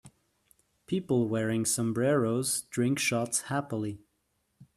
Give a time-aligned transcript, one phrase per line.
[0.87, 3.99] People wearing sombreros drink shots happily.